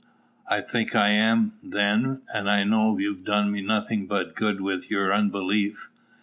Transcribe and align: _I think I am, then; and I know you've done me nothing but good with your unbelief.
_I 0.51 0.61
think 0.61 0.95
I 0.95 1.09
am, 1.11 1.59
then; 1.61 2.23
and 2.33 2.49
I 2.49 2.63
know 2.63 2.97
you've 2.97 3.23
done 3.23 3.51
me 3.51 3.61
nothing 3.61 4.07
but 4.07 4.33
good 4.35 4.59
with 4.59 4.89
your 4.89 5.13
unbelief. 5.13 5.89